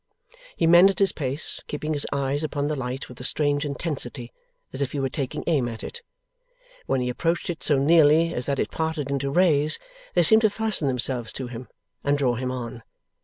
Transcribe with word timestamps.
He 0.55 0.65
mended 0.65 0.97
his 0.97 1.11
pace, 1.11 1.61
keeping 1.67 1.93
his 1.93 2.07
eyes 2.11 2.43
upon 2.43 2.67
the 2.67 2.75
light 2.75 3.07
with 3.07 3.21
a 3.21 3.23
strange 3.23 3.65
intensity, 3.65 4.33
as 4.73 4.81
if 4.81 4.93
he 4.93 4.99
were 4.99 5.09
taking 5.11 5.43
aim 5.45 5.67
at 5.69 5.83
it. 5.83 6.01
When 6.87 7.01
he 7.01 7.09
approached 7.09 7.51
it 7.51 7.61
so 7.61 7.77
nearly 7.77 8.33
as 8.33 8.47
that 8.47 8.57
it 8.57 8.71
parted 8.71 9.11
into 9.11 9.29
rays, 9.29 9.77
they 10.15 10.23
seemed 10.23 10.41
to 10.41 10.49
fasten 10.49 10.87
themselves 10.87 11.31
to 11.33 11.45
him 11.45 11.67
and 12.03 12.17
draw 12.17 12.33
him 12.33 12.49
on. 12.51 12.81